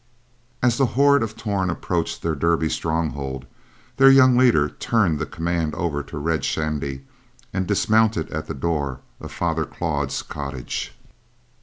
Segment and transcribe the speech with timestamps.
[0.63, 3.45] As the horde of Torn approached their Derby stronghold,
[3.97, 7.05] their young leader turned the command over to Red Shandy
[7.53, 10.97] and dismounted at the door of Father Claude's cottage.